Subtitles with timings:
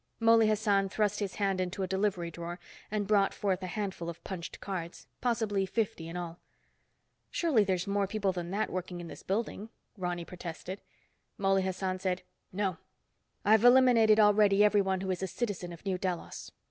[0.19, 2.59] Mouley Hassan thrust his hand into a delivery drawer
[2.89, 6.39] and brought forth a handful of punched cards, possibly fifty in all.
[7.29, 10.81] "Surely there's more people than that working in this building," Ronny protested.
[11.37, 12.77] Mouley Hassan said, "No.
[13.45, 16.51] I've eliminated already everyone who is a citizen of New Delos.